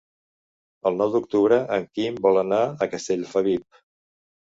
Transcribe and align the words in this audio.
El 0.91 0.97
nou 1.01 1.11
d'octubre 1.17 1.61
en 1.79 1.87
Quim 1.99 2.19
vol 2.27 2.43
anar 2.47 2.65
a 2.67 2.91
Castellfabib. 2.97 3.83